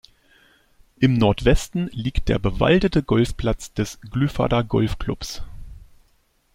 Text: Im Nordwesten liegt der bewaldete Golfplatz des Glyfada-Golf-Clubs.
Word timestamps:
Im 0.97 1.13
Nordwesten 1.13 1.87
liegt 1.93 2.27
der 2.27 2.39
bewaldete 2.39 3.03
Golfplatz 3.03 3.71
des 3.71 4.01
Glyfada-Golf-Clubs. 4.09 5.43